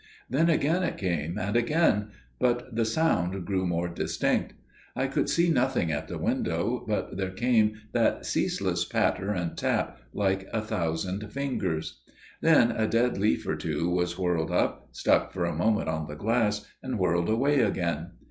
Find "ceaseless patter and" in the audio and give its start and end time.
8.25-9.55